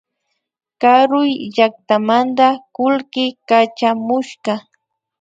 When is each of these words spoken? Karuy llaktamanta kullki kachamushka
Karuy 0.81 1.31
llaktamanta 1.55 2.47
kullki 2.75 3.25
kachamushka 3.47 4.53